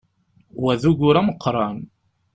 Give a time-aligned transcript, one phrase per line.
[0.61, 1.77] Wa d ugur ameqqran!